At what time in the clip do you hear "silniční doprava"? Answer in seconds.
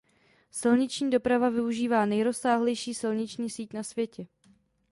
0.51-1.49